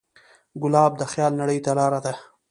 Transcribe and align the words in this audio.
ګلاب 0.61 0.91
د 0.97 1.01
خیال 1.11 1.31
نړۍ 1.41 1.59
ته 1.65 1.71
لاره 1.77 1.99
ده. 2.05 2.13